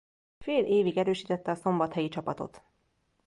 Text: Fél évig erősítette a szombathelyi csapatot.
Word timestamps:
Fél 0.39 0.65
évig 0.65 0.97
erősítette 0.97 1.51
a 1.51 1.55
szombathelyi 1.55 2.09
csapatot. 2.09 2.63